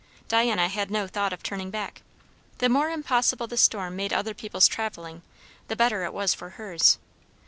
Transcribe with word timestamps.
Diana 0.27 0.67
had 0.67 0.89
no 0.89 1.05
thought 1.05 1.31
of 1.31 1.43
turning 1.43 1.69
back; 1.69 2.01
the 2.57 2.69
more 2.69 2.89
impossible 2.89 3.45
the 3.45 3.55
storm 3.55 3.95
made 3.97 4.11
other 4.11 4.33
people's 4.33 4.67
travelling, 4.67 5.21
the 5.67 5.75
better 5.75 6.03
it 6.03 6.11
was 6.11 6.33
for 6.33 6.49
hers. 6.57 6.97